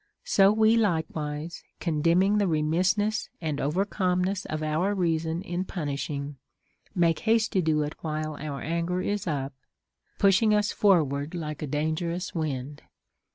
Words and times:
So 0.23 0.55
Λνο 0.55 0.79
like 0.79 1.05
wise, 1.15 1.63
condemning 1.79 2.39
the 2.39 2.47
remissness 2.47 3.29
and 3.39 3.61
over 3.61 3.85
calmness 3.85 4.45
of 4.47 4.63
our 4.63 4.95
reason 4.95 5.43
in 5.43 5.63
punishing, 5.63 6.37
make 6.95 7.19
haste 7.19 7.51
to 7.51 7.61
do 7.61 7.83
it 7.83 7.93
while 8.01 8.35
our 8.37 8.61
anger 8.61 9.01
is 9.01 9.27
up, 9.27 9.53
pushing 10.17 10.55
us 10.55 10.71
forward 10.71 11.35
like 11.35 11.61
a 11.61 11.67
dangerous 11.67 12.33
wind. 12.33 12.81